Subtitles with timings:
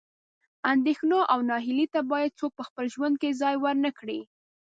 [0.73, 4.19] اندېښنو او نهیلۍ ته باید څوک په خپل ژوند کې ځای ورنه کړي.